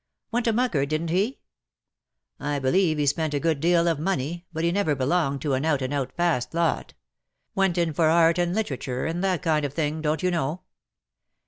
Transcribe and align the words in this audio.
^'" 0.01 0.03
Went 0.31 0.47
a 0.47 0.51
mucker, 0.51 0.83
didn't 0.83 1.11
he 1.11 1.41
?'"I 2.39 2.57
believe 2.57 2.97
he 2.97 3.05
spent 3.05 3.35
a 3.35 3.39
good 3.39 3.59
deal 3.59 3.87
of 3.87 3.99
money— 3.99 4.43
but 4.51 4.63
lie 4.65 4.71
never 4.71 4.95
belonged 4.95 5.43
to 5.43 5.53
an 5.53 5.63
out 5.63 5.83
and 5.83 5.93
out 5.93 6.11
fast 6.17 6.55
lot. 6.55 6.95
Went 7.53 7.77
in 7.77 7.93
for 7.93 8.07
art 8.09 8.39
and 8.39 8.55
literature,, 8.55 9.05
and 9.05 9.23
that 9.23 9.43
kind 9.43 9.63
of 9.63 9.75
thing, 9.75 10.01
don't 10.01 10.23
you 10.23 10.31
know 10.31 10.61